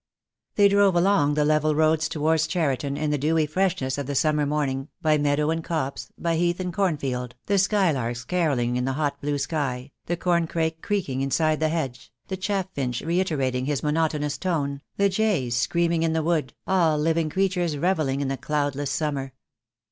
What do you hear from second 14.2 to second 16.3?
note, the jay screaming in the